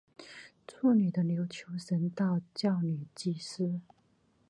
[0.65, 3.81] 祝女的琉球神道教女祭司。